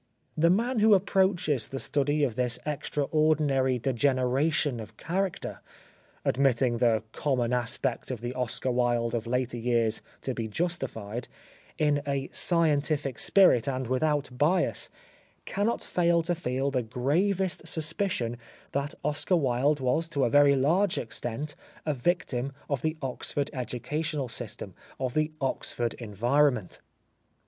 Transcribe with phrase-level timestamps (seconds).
[0.35, 5.61] The man who approaches the study of this extraordinary degeneration of character
[6.25, 11.27] (admitting the common aspect of the Oscar Wilde of later years to be justified)
[11.77, 14.89] in a scientific spirit and without bias,
[15.45, 18.37] cannot fail to feel the gravest suspicion
[18.71, 21.53] that Oscar Wilde was to a very large extent
[21.85, 26.79] a victim of the Oxford educational system, of the Oxford environment.